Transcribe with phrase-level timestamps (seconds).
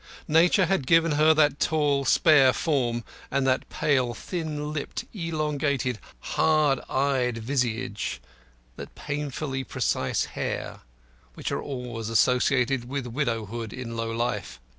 [0.27, 6.79] Nature had given her that tall, spare form, and that pale, thin lipped, elongated, hard
[6.89, 8.19] eyed visage,
[8.77, 10.79] and that painfully precise hair,
[11.35, 14.59] which are always associated with widowhood in low life.